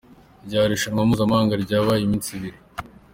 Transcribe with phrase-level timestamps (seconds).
[0.45, 2.57] Ryari irushanwa mpuzamahanga ryabaye iminsi ibiri.